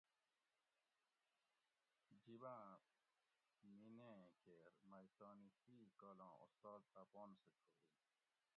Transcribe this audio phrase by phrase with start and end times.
[2.23, 2.75] جِب آں
[3.73, 7.87] میینہ ایں کیر مئ تانی ڷی کالاں استاز اپان سہۤ چھورو